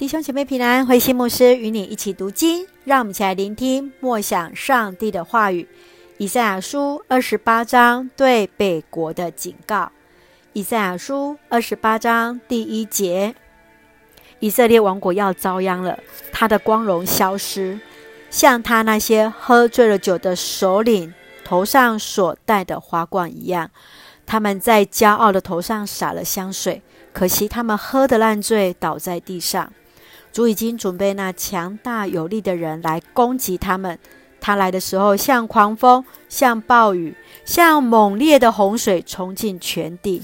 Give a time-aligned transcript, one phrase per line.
[0.00, 5.68] 弟兄姐妹平安，慧馨牧师与你一起读经，让我们一起来聆听默想上帝的话语。
[6.16, 9.92] 以赛亚书二十八章对北国的警告。
[10.54, 13.34] 以赛亚书二十八章第一节：
[14.38, 15.98] 以色列王国要遭殃了，
[16.32, 17.78] 他的光荣消失，
[18.30, 21.12] 像他那些喝醉了酒的首领
[21.44, 23.70] 头上所戴的花冠一样。
[24.24, 26.80] 他们在骄傲的头上洒了香水，
[27.12, 29.70] 可惜他们喝得烂醉，倒在地上。
[30.32, 33.98] 主已经准备那强大有力的人来攻击他们。
[34.40, 40.22] 他来的时候，像狂风，像暴雨，像猛烈的洪水，冲进全地。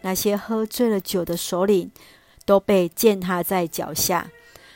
[0.00, 1.90] 那些喝醉了酒的首领
[2.46, 4.28] 都被践踏在脚下，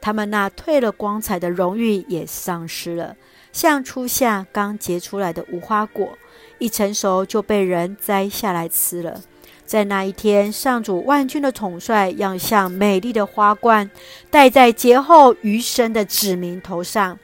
[0.00, 3.16] 他们那褪了光彩的荣誉也丧失了，
[3.52, 6.18] 像初夏刚结出来的无花果，
[6.58, 9.22] 一成熟就被人摘下来吃了。
[9.68, 13.90] 在那一天，上主万军的统帅要像美丽的花冠
[14.30, 17.18] 戴在劫后余生的子民头上。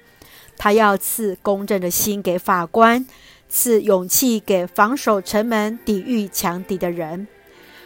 [0.59, 3.07] 他要赐公正的心给法官，
[3.49, 7.27] 赐勇气给防守城门、抵御强敌的人。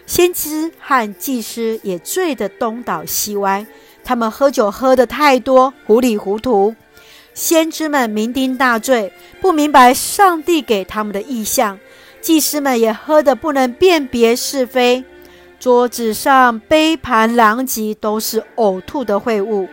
[0.06, 3.64] 先知和祭司也醉得东倒西歪，
[4.02, 6.74] 他们喝酒喝得太多，糊里糊涂。
[7.32, 11.78] 先知们酩酊大醉，不明白上帝给他们的意象。
[12.28, 15.02] 祭司们也喝得不能辨别是非，
[15.58, 19.66] 桌子上杯盘狼藉，都是呕吐的秽物。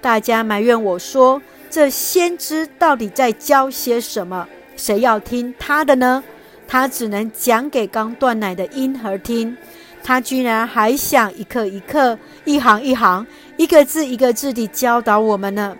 [0.00, 4.46] 大家埋怨我说：“这先知到底在教些什么？
[4.76, 6.22] 谁要听他的呢？
[6.68, 9.56] 他只能讲给刚断奶的婴儿听。
[10.04, 15.76] 他居然还想一刻一刻、一行一行、一个字一个字地教导我们呢。”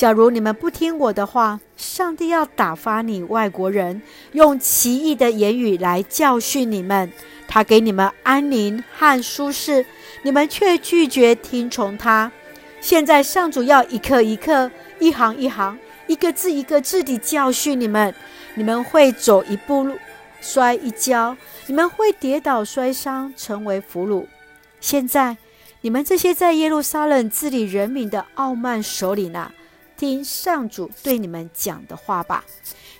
[0.00, 4.00] 假如你们不听我的话，上帝要打发你外国人，
[4.32, 7.12] 用奇异的言语来教训你们。
[7.46, 9.84] 他给你们安宁和舒适，
[10.22, 12.32] 你们却拒绝听从他。
[12.80, 18.14] 现在上主要一课一课、一行一行、一个字一个字地教训你们。
[18.54, 19.98] 你们会走一步路，
[20.40, 21.36] 摔一跤；
[21.66, 24.24] 你们会跌倒摔伤，成为俘虏。
[24.80, 25.36] 现在，
[25.82, 29.52] 你们这些在耶路撒冷治理人民的傲慢首领啊！
[30.00, 32.42] 听上主对你们讲的话吧。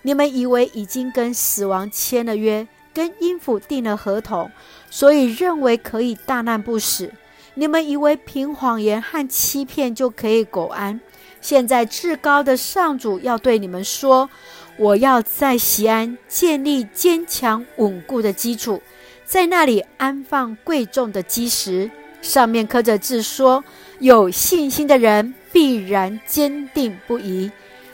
[0.02, 4.50] 你们以为已经跟死亡签了约，跟阴府订了合同，
[4.90, 7.10] 所以认为可以大难不死。
[7.54, 11.00] 你们以为凭谎言和欺骗就可以苟安。
[11.40, 14.28] 现在至高的上主要对你们说：
[14.76, 18.82] 我要在西安建立坚强稳固的基础，
[19.24, 21.90] 在那里安放贵重的基石，
[22.22, 23.64] 上面刻着字说：
[23.98, 25.34] 有信心的人。
[25.52, 27.50] 必然坚定不移，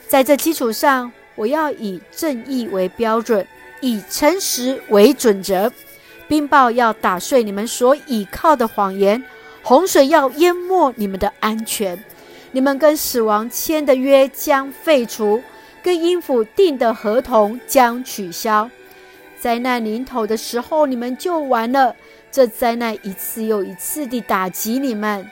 [0.07, 3.47] 在这基础上，我要以正义为标准，
[3.81, 5.73] 以诚实为准则。
[6.29, 9.25] 冰雹要打碎你们所倚靠的谎言，
[9.63, 12.05] 洪水要淹没你们的安全。
[12.53, 15.43] 你们跟死亡签的约将废除，
[15.83, 18.71] 跟阴府订的合同将取消。
[19.41, 21.97] 灾难临头的时候，你们就完了。
[22.37, 25.27] 这灾难一次又一次地打击你们。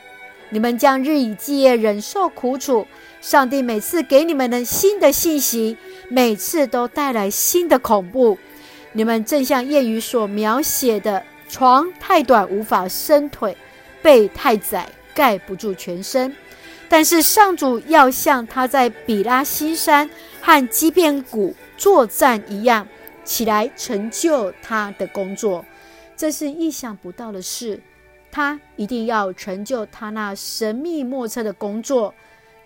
[0.49, 2.87] 你们将日以继夜忍受苦楚，
[3.21, 5.77] 上帝每次给你们的新的信息，
[6.09, 8.35] 每次都带来新的恐怖。
[8.93, 13.55] 你们正像谚语所描写的：床太短无法伸腿，
[14.01, 16.35] 被太窄盖不住全身。
[16.89, 20.09] 但是上主要像他在比拉心山
[20.41, 22.87] 和基遍谷作战一样，
[23.23, 25.63] 起来成就他的工作。
[26.15, 27.81] 这是意想不到的事。
[28.31, 32.13] 他一定要成就他那神秘莫测的工作，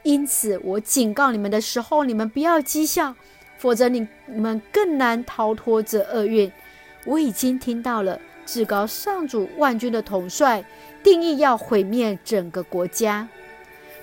[0.02, 3.14] 因此我警告你们的时候，你们不要讥笑，
[3.58, 6.52] 否则你你们更难逃脱这厄运。
[7.06, 10.64] 我已经听到了至高上主万军的统帅
[11.04, 13.28] 定义要毁灭整个国家，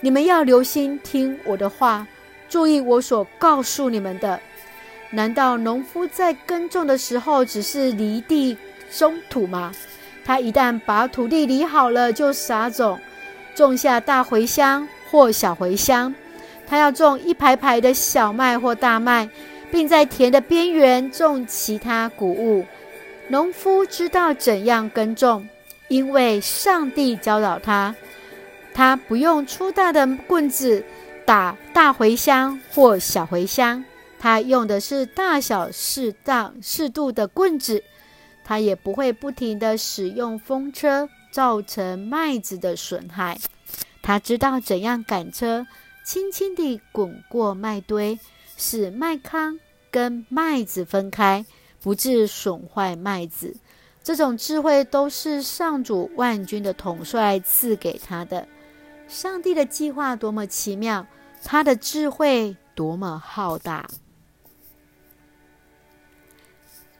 [0.01, 2.07] 你们要留心听我的话，
[2.49, 4.41] 注意我所告诉你们的。
[5.11, 8.57] 难道农夫在耕种的时候只是犁地
[8.91, 9.73] 松土吗？
[10.25, 12.99] 他一旦把土地理好了，就撒种，
[13.55, 16.15] 种下大茴香或小茴香。
[16.67, 19.29] 他要种一排排的小麦或大麦，
[19.71, 22.67] 并在田的边缘种其他谷物。
[23.29, 25.49] 农夫知道怎样耕种，
[25.89, 27.95] 因为上帝教导他。
[28.75, 30.85] 他不用粗大的棍子
[31.25, 33.85] 打大茴香或小茴香，
[34.19, 37.83] 他用的是大小适当、适度的棍子。
[38.49, 43.37] 他也不会不停地使用风车，造成麦子的损害。
[44.03, 45.67] 他知道怎样赶车，
[46.05, 48.21] 轻轻地滚过麦堆，
[48.57, 49.59] 使麦糠
[49.91, 51.45] 跟麦子分开，
[51.83, 53.57] 不致损坏麦子。
[54.05, 58.47] 这种智慧都是上主万军的统帅赐给他的。
[59.09, 61.05] 上帝的计划多么奇妙，
[61.43, 63.89] 他的智慧多么浩大。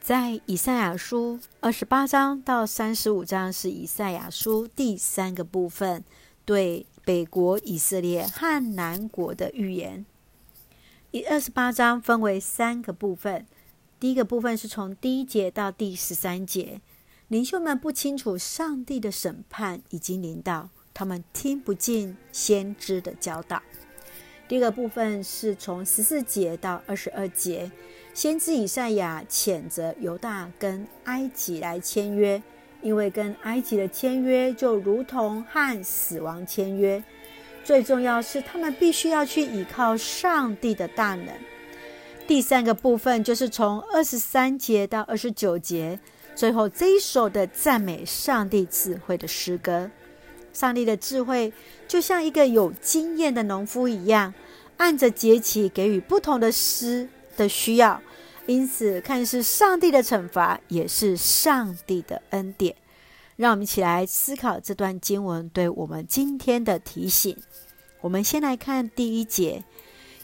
[0.07, 6.01] 在以赛亚书二十八章到三十五章是以赛亚书第三个部分，
[6.45, 10.05] 对北国以色列和南国的预言。
[11.11, 13.45] 以二十八章分为三个部分，
[13.99, 16.79] 第一个部分是从第一节到第十三节，
[17.27, 20.69] 领袖们不清楚上帝的审判已经临到。
[20.93, 23.61] 他们听不进先知的教导。
[24.47, 27.69] 第二个部分是从十四节到二十二节，
[28.17, 32.41] 先知以赛亚谴责犹大跟埃及来签约，
[32.81, 37.03] 因为跟埃及的签约就如同和死亡签约。
[37.63, 41.27] 最重要是，他们必须要去依靠上帝的大能。
[42.25, 45.99] 第三个部分就是从二十三节到二十九节，
[46.33, 49.91] 最后这一首的赞美上帝智慧的诗歌。
[50.53, 51.53] 上帝的智慧
[51.87, 54.33] 就像一个有经验的农夫一样，
[54.77, 58.01] 按着节期给予不同的诗的需要，
[58.47, 62.75] 因此看似上帝的惩罚，也是上帝的恩典。
[63.37, 67.37] 让我们一起来思考这段经文对我们今天的提醒。
[68.01, 69.63] 我们先来看第一节：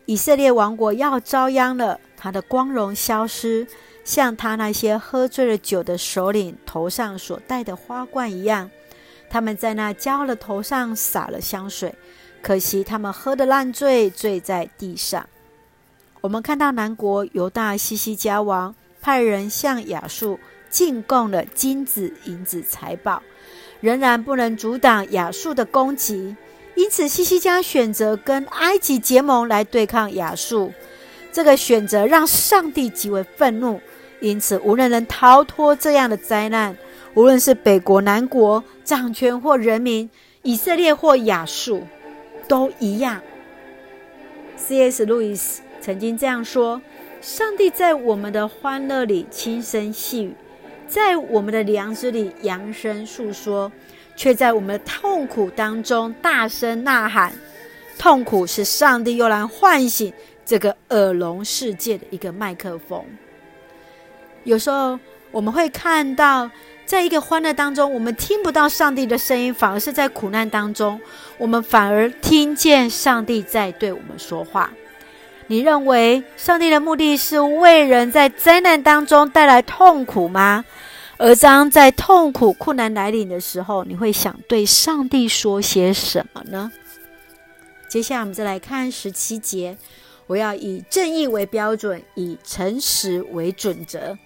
[0.06, 3.68] 以色列王国要遭殃了，他的光荣消失，
[4.04, 8.70] 像他那些喝醉了酒的首领头上所戴的花冠一样。
[9.30, 11.94] 他们在那骄傲的头上洒了香水，
[12.42, 15.28] 可惜他们喝得烂醉，醉在地上。
[16.24, 20.40] 我们看到南国犹大西西家王派人向亚述
[20.70, 23.22] 进贡了金子、银子、财宝，
[23.82, 26.34] 仍然不能阻挡亚述的攻击，
[26.76, 30.72] 因此西西家选择跟埃及结盟来对抗亚述。
[31.34, 33.82] 这个选择让上帝极为愤怒，
[34.22, 36.78] 因此无人能逃脱这样的灾难。
[37.16, 40.10] 无论是北国、南国，掌权或人民，
[40.44, 41.84] 以色列或亚述，
[42.48, 43.20] 都一样。
[44.56, 45.06] C.S.
[45.06, 46.82] 路易斯曾经这样说
[47.20, 50.34] ：“上帝在我们的欢乐里轻声细语，
[50.88, 53.70] 在我们的良知里扬声诉说，
[54.16, 57.34] 却在我们的痛苦当中大声呐喊。
[58.00, 60.14] 痛苦是上帝用来唤醒
[60.46, 63.04] 这个耳聋世界的一个麦克风。
[64.46, 64.98] 有时候
[65.32, 66.50] 我们会看到。”
[66.86, 71.00] 在一个欢乐当中，我们听不到上帝的声音，反而是在苦难当中，
[71.38, 74.70] 我们反而听见上帝在对我们说话。
[75.48, 80.64] 你认为上帝的目的是为人在灾难当中带来痛苦吗？
[81.18, 86.72] 而当在痛苦、困难来临的时候，你会想对上帝说些什么呢？
[87.88, 89.78] 接下来我们再来看十七节，
[90.28, 94.18] 我要以正义为标准，以诚实为准则。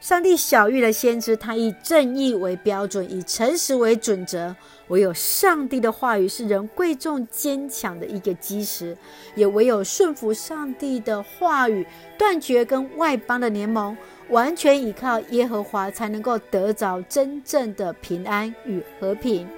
[0.00, 4.54] 上帝小玉的先知，他以正义为标准，以诚实为准则。
[4.88, 8.96] 唯有上帝的话语是人贵重坚强的一个基石，
[9.34, 11.86] 也唯有顺服上帝的话语，
[12.18, 13.96] 断绝跟外邦的联盟，
[14.28, 19.48] 完全依靠耶和华，才能够得着真正的平安与和平。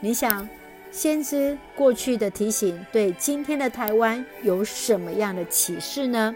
[0.00, 0.48] 你想，
[0.90, 6.34] 先知过去的提醒对今天的台湾有什么样的启示呢？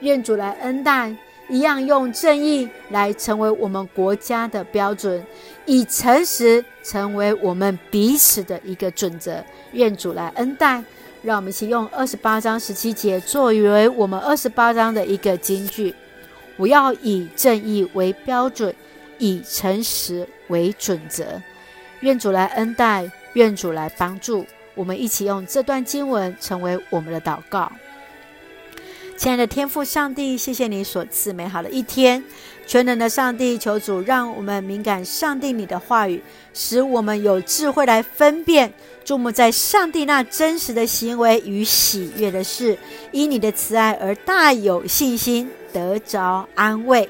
[0.00, 1.14] 愿主来恩待。
[1.50, 5.22] 一样用正义来成为我们国家的标准，
[5.66, 9.44] 以诚实成为我们彼此的一个准则。
[9.72, 10.82] 愿主来恩待，
[11.22, 15.94] 让我们一起用二十八章十七节作为我们二十八章的一个金句。
[16.56, 18.74] 我要以正义为标准，
[19.18, 21.24] 以诚实为准则。
[22.00, 27.70] 愿主来恩待，愿主来帮助我们，一起用这段经文成为我们的祷告。
[29.20, 32.24] 亲爱的天父上帝，谢谢你所赐美好的一天。
[32.66, 36.22] 全能的上帝，求主让我们敏感上帝你的话语，
[36.54, 38.72] 使我们有智慧来分辨，
[39.04, 42.78] 注目在上帝那真实的行为与喜悦的事，
[43.12, 47.06] 因你的慈爱而大有信心，得着安慰。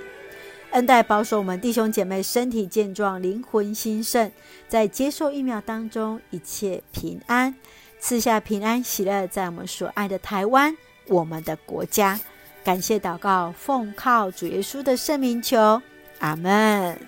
[0.72, 4.28] 恩待保守我们弟兄姐妹身体健壮，灵魂兴盛，
[4.68, 7.54] 在接受疫苗当中一切平安，
[8.00, 10.76] 赐下平安喜乐，在我们所爱的台湾。
[11.10, 12.18] 我们的国家，
[12.64, 15.82] 感谢祷告，奉靠主耶稣的圣名求，
[16.20, 16.98] 阿门。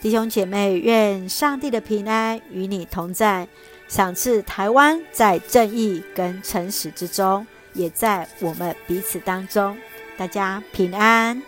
[0.00, 3.46] 弟兄姐妹，愿上帝的平安与你同在，
[3.86, 9.78] 赏赐台湾在正义跟诚实之中，也在我们彼此当中，
[10.18, 11.40] 大家平安。